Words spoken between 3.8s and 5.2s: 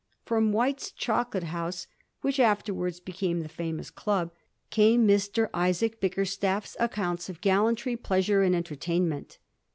dub, came